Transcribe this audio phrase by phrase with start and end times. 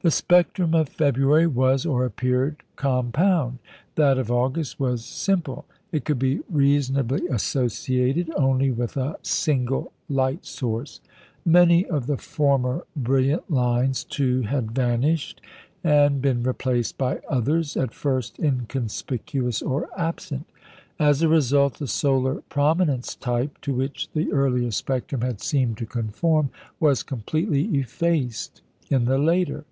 [0.00, 3.60] The spectrum of February was or appeared compound;
[3.94, 10.44] that of August was simple; it could be reasonably associated only with a single light
[10.44, 11.00] source.
[11.44, 15.40] Many of the former brilliant lines, too, had vanished,
[15.84, 20.48] and been replaced by others, at first inconspicuous or absent.
[20.98, 25.86] As a result, the solar prominence type, to which the earlier spectrum had seemed to
[25.86, 26.50] conform,
[26.80, 29.64] was completely effaced in the later.